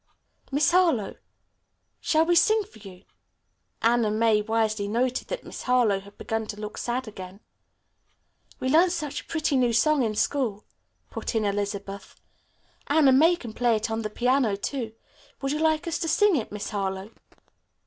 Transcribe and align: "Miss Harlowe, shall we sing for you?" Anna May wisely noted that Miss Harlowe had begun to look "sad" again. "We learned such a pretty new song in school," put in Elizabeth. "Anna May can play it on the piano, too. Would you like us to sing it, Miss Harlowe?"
"Miss 0.51 0.71
Harlowe, 0.71 1.13
shall 1.99 2.25
we 2.25 2.33
sing 2.33 2.63
for 2.63 2.79
you?" 2.79 3.03
Anna 3.83 4.09
May 4.09 4.41
wisely 4.41 4.87
noted 4.87 5.27
that 5.27 5.43
Miss 5.43 5.61
Harlowe 5.61 5.99
had 5.99 6.17
begun 6.17 6.47
to 6.47 6.59
look 6.59 6.79
"sad" 6.79 7.07
again. 7.07 7.39
"We 8.59 8.67
learned 8.69 8.93
such 8.93 9.21
a 9.21 9.25
pretty 9.25 9.55
new 9.57 9.73
song 9.73 10.01
in 10.01 10.15
school," 10.15 10.63
put 11.11 11.35
in 11.35 11.45
Elizabeth. 11.45 12.15
"Anna 12.87 13.11
May 13.11 13.35
can 13.35 13.53
play 13.53 13.75
it 13.75 13.91
on 13.91 14.01
the 14.01 14.09
piano, 14.09 14.55
too. 14.55 14.93
Would 15.39 15.51
you 15.51 15.59
like 15.59 15.85
us 15.87 15.99
to 15.99 16.07
sing 16.07 16.35
it, 16.35 16.51
Miss 16.51 16.71
Harlowe?" 16.71 17.11